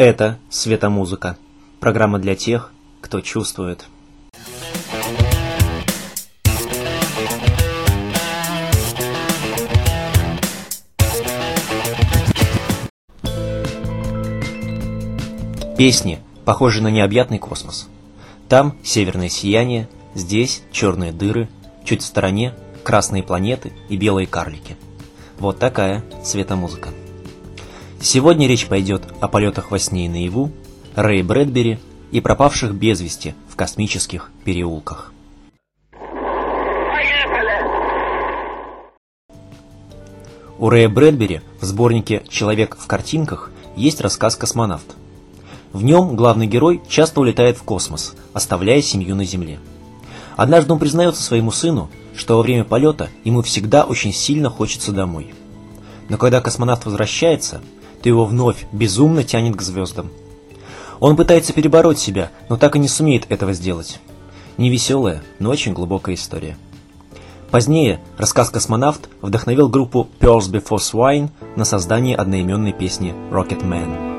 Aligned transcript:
Это 0.00 0.38
«Светомузыка». 0.48 1.36
Программа 1.78 2.18
для 2.18 2.34
тех, 2.34 2.72
кто 3.02 3.20
чувствует. 3.20 3.84
Песни, 15.76 16.20
похожие 16.46 16.82
на 16.82 16.88
необъятный 16.88 17.38
космос. 17.38 17.86
Там 18.48 18.78
северное 18.82 19.28
сияние, 19.28 19.86
здесь 20.14 20.62
черные 20.72 21.12
дыры, 21.12 21.50
чуть 21.84 22.00
в 22.00 22.06
стороне 22.06 22.54
красные 22.84 23.22
планеты 23.22 23.74
и 23.90 23.98
белые 23.98 24.26
карлики. 24.26 24.78
Вот 25.38 25.58
такая 25.58 26.02
светомузыка. 26.24 26.88
Сегодня 28.02 28.48
речь 28.48 28.66
пойдет 28.66 29.02
о 29.20 29.28
полетах 29.28 29.70
во 29.70 29.78
сне 29.78 30.06
и 30.06 30.08
наяву, 30.08 30.50
Рэй 30.96 31.22
Брэдбери 31.22 31.78
и 32.10 32.20
пропавших 32.20 32.74
без 32.74 33.02
вести 33.02 33.34
в 33.46 33.56
космических 33.56 34.30
переулках. 34.42 35.12
У 40.58 40.68
Рэя 40.70 40.88
Брэдбери 40.88 41.42
в 41.60 41.64
сборнике 41.64 42.22
«Человек 42.28 42.76
в 42.78 42.86
картинках» 42.86 43.50
есть 43.76 44.00
рассказ 44.00 44.34
«Космонавт». 44.34 44.96
В 45.72 45.84
нем 45.84 46.16
главный 46.16 46.46
герой 46.46 46.82
часто 46.88 47.20
улетает 47.20 47.58
в 47.58 47.62
космос, 47.64 48.14
оставляя 48.32 48.80
семью 48.80 49.14
на 49.14 49.24
Земле. 49.24 49.58
Однажды 50.36 50.72
он 50.72 50.78
признается 50.78 51.22
своему 51.22 51.50
сыну, 51.50 51.90
что 52.16 52.36
во 52.36 52.42
время 52.42 52.64
полета 52.64 53.10
ему 53.24 53.42
всегда 53.42 53.84
очень 53.84 54.12
сильно 54.12 54.48
хочется 54.48 54.90
домой. 54.92 55.34
Но 56.08 56.16
когда 56.16 56.40
космонавт 56.40 56.86
возвращается, 56.86 57.60
то 58.02 58.08
его 58.08 58.24
вновь 58.24 58.66
безумно 58.72 59.22
тянет 59.24 59.56
к 59.56 59.62
звездам. 59.62 60.10
Он 61.00 61.16
пытается 61.16 61.52
перебороть 61.52 61.98
себя, 61.98 62.30
но 62.48 62.56
так 62.56 62.76
и 62.76 62.78
не 62.78 62.88
сумеет 62.88 63.26
этого 63.30 63.52
сделать. 63.52 64.00
Невеселая, 64.58 65.22
но 65.38 65.50
очень 65.50 65.72
глубокая 65.72 66.14
история. 66.14 66.56
Позднее 67.50 68.00
рассказ 68.16 68.50
«Космонавт» 68.50 69.08
вдохновил 69.22 69.68
группу 69.68 70.08
Pearls 70.20 70.50
Before 70.50 70.78
Swine 70.78 71.30
на 71.56 71.64
создание 71.64 72.16
одноименной 72.16 72.72
песни 72.72 73.14
«Rocket 73.30 73.62
Man». 73.62 74.10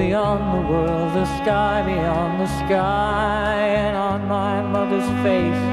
Beyond 0.00 0.40
the 0.54 0.72
world, 0.72 1.14
the 1.14 1.26
sky 1.36 1.82
beyond 1.84 2.40
the 2.40 2.46
sky, 2.64 3.60
and 3.84 3.94
on 3.98 4.26
my 4.26 4.62
mother's 4.62 5.06
face, 5.22 5.69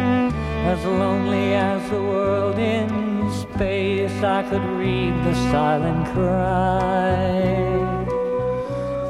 as 0.68 0.84
lonely 0.86 1.54
as 1.54 1.82
the 1.90 2.02
world 2.02 2.60
in 2.60 2.90
space, 3.32 4.22
I 4.22 4.44
could 4.50 4.66
read 4.78 5.14
the 5.24 5.34
silent 5.52 6.06
cry. 6.14 7.68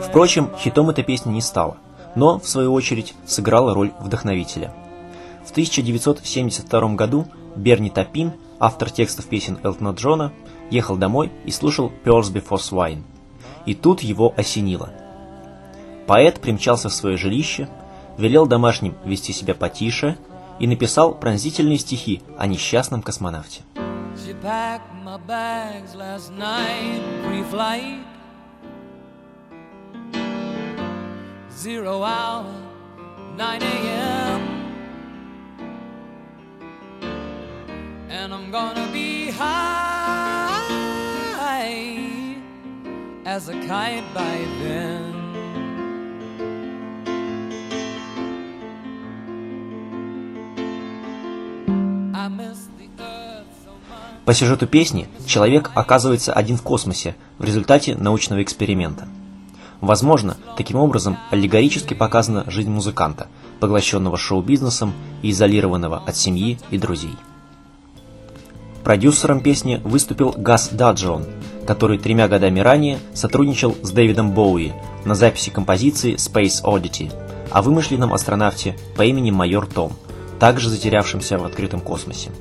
Впрочем, 0.07 0.49
хитом 0.59 0.89
эта 0.91 1.01
песня 1.01 1.31
не 1.31 1.41
стала, 1.41 1.77
но, 2.15 2.39
в 2.39 2.47
свою 2.47 2.73
очередь, 2.73 3.15
сыграла 3.25 3.73
роль 3.73 3.91
вдохновителя. 3.99 4.71
В 5.45 5.51
1972 5.51 6.95
году 6.95 7.25
Берни 7.55 7.89
Топин, 7.89 8.33
автор 8.59 8.91
текстов 8.91 9.25
песен 9.25 9.57
Элтона 9.63 9.95
Джона, 9.95 10.31
ехал 10.69 10.95
домой 10.95 11.31
и 11.45 11.51
слушал 11.51 11.91
Pearls 12.05 12.31
Before 12.31 12.59
Swine. 12.59 13.01
И 13.65 13.73
тут 13.73 14.01
его 14.01 14.33
осенило. 14.37 14.91
Поэт 16.05 16.39
примчался 16.39 16.89
в 16.89 16.93
свое 16.93 17.17
жилище, 17.17 17.67
велел 18.17 18.45
домашним 18.45 18.95
вести 19.05 19.33
себя 19.33 19.55
потише 19.55 20.17
и 20.59 20.67
написал 20.67 21.13
пронзительные 21.15 21.77
стихи 21.77 22.21
о 22.37 22.47
несчастном 22.47 23.01
космонавте. 23.01 23.61
Zero 31.49 32.03
hour, 32.03 32.45
9 33.35 33.63
a.m. 33.63 34.57
and 38.09 38.33
I'm 38.33 38.51
gonna 38.51 38.87
be 38.91 39.31
high 39.31 40.65
as 43.25 43.49
a 43.49 43.53
kite 43.67 44.03
by 44.13 44.45
then. 44.61 45.16
По 54.27 54.33
сюжету 54.33 54.67
песни 54.67 55.07
человек 55.25 55.71
оказывается 55.73 56.33
один 56.33 56.57
в 56.57 56.61
космосе 56.61 57.15
в 57.37 57.45
результате 57.45 57.95
научного 57.95 58.43
эксперимента. 58.43 59.07
Возможно, 59.79 60.35
таким 60.57 60.79
образом 60.79 61.17
аллегорически 61.31 61.93
показана 61.93 62.43
жизнь 62.51 62.69
музыканта, 62.69 63.27
поглощенного 63.61 64.17
шоу-бизнесом 64.17 64.93
и 65.21 65.31
изолированного 65.31 66.03
от 66.05 66.17
семьи 66.17 66.59
и 66.71 66.77
друзей. 66.77 67.15
Продюсером 68.83 69.39
песни 69.39 69.79
выступил 69.85 70.33
Гас 70.35 70.71
Даджон, 70.73 71.23
который 71.65 71.97
тремя 71.97 72.27
годами 72.27 72.59
ранее 72.59 72.99
сотрудничал 73.13 73.77
с 73.81 73.91
Дэвидом 73.91 74.33
Боуи 74.33 74.73
на 75.05 75.15
записи 75.15 75.51
композиции 75.51 76.15
Space 76.15 76.65
Oddity 76.65 77.13
о 77.49 77.61
вымышленном 77.61 78.13
астронавте 78.13 78.77
по 78.97 79.03
имени 79.03 79.31
Майор 79.31 79.67
Том, 79.67 79.93
также 80.37 80.69
затерявшемся 80.69 81.37
в 81.37 81.45
открытом 81.45 81.79
космосе. 81.79 82.31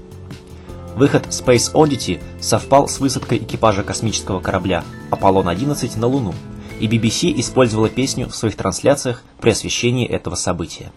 Выход 0.97 1.27
Space 1.27 1.75
Oddity 1.75 2.23
совпал 2.41 2.89
с 2.89 3.01
высадкой 3.01 3.37
экипажа 3.37 3.83
космического 3.83 4.41
корабля 4.41 4.83
Аполлон-11 5.11 5.99
на 5.99 6.07
Луну, 6.07 6.35
и 6.81 6.89
BBC 6.89 7.39
использовала 7.39 7.91
песню 7.91 8.29
в 8.29 8.35
своих 8.35 8.57
трансляциях 8.57 9.23
при 9.39 9.51
освещении 9.51 10.09
этого 10.09 10.37
события. 10.37 10.91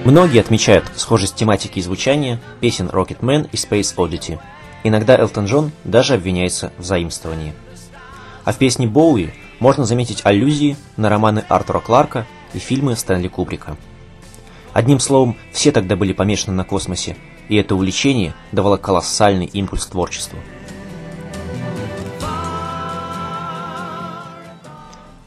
Многие 0.05 0.41
отмечают 0.41 0.85
схожесть 0.97 1.35
тематики 1.35 1.79
и 1.79 1.83
звучания 1.83 2.39
песен 2.61 2.89
Rocketman 2.89 3.49
и 3.51 3.57
Space 3.57 3.97
Oddity. 3.97 4.39
Иногда 4.85 5.19
Элтон 5.19 5.47
Джон 5.47 5.73
даже 5.83 6.15
обвиняется 6.15 6.73
в 6.79 6.85
заимствовании. 6.85 7.55
А 8.45 8.53
в 8.53 8.59
песне 8.59 8.87
Боуи 8.87 9.31
можно 9.61 9.87
заметить 9.87 10.21
аллюзии 10.25 10.77
на 10.97 11.09
романы 11.09 11.45
Артура 11.49 11.81
Кларка 11.81 12.27
и 12.53 12.59
фильмы 12.59 12.97
Стэнли 12.97 13.29
Кубрика. 13.29 13.77
Одним 14.75 15.01
словом, 15.01 15.37
все 15.53 15.73
тогда 15.73 15.97
были 15.97 16.13
помешаны 16.13 16.55
на 16.55 16.65
космосе, 16.65 17.17
и 17.49 17.57
это 17.57 17.75
увлечение 17.75 18.35
давало 18.53 18.77
колоссальный 18.77 19.47
импульс 19.47 19.87
творчеству. 19.87 20.39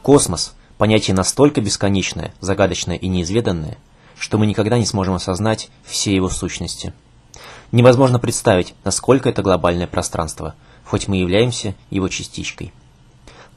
Космос– 0.02 0.54
понятие 0.78 1.16
настолько 1.16 1.60
бесконечное, 1.60 2.32
загадочное 2.40 2.94
и 2.94 3.08
неизведанное– 3.08 3.76
что 4.18 4.38
мы 4.38 4.46
никогда 4.46 4.78
не 4.78 4.86
сможем 4.86 5.14
осознать 5.14 5.70
все 5.84 6.14
его 6.14 6.28
сущности. 6.28 6.92
Невозможно 7.72 8.18
представить, 8.18 8.74
насколько 8.84 9.28
это 9.28 9.42
глобальное 9.42 9.86
пространство, 9.86 10.54
хоть 10.84 11.08
мы 11.08 11.16
являемся 11.16 11.74
его 11.90 12.08
частичкой. 12.08 12.72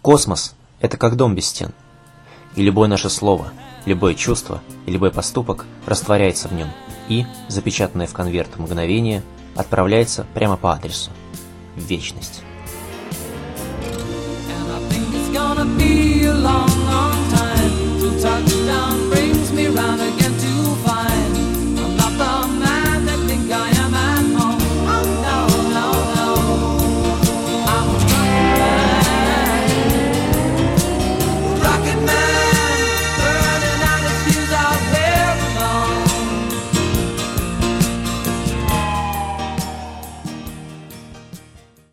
Космос– 0.01 0.55
это 0.79 0.97
как 0.97 1.15
дом 1.15 1.35
без 1.35 1.47
стен. 1.47 1.73
И 2.55 2.61
любое 2.61 2.89
наше 2.89 3.09
слово, 3.09 3.51
любое 3.85 4.13
чувство 4.13 4.61
любой 4.91 5.11
поступок 5.11 5.65
растворяется 5.85 6.47
в 6.47 6.53
нем 6.53 6.69
и, 7.07 7.25
запечатанное 7.47 8.07
в 8.07 8.13
конверт 8.13 8.57
мгновение, 8.57 9.23
отправляется 9.55 10.25
прямо 10.33 10.57
по 10.57 10.73
адресу– 10.73 11.11
в 11.75 11.81
вечность. 11.81 12.43